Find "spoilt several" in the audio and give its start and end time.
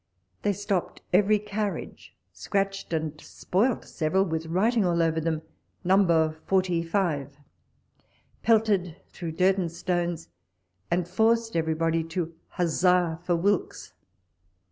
3.21-4.23